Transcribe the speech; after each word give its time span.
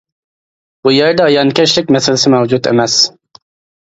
بۇ 0.87 0.93
يەردە 0.93 1.27
ھايانكەشلىك 1.29 1.93
مەسىلىسى 1.97 2.33
مەۋجۇت 2.37 2.71
ئەمەس! 2.73 2.97